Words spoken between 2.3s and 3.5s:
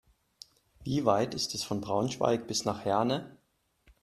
bis nach Herne?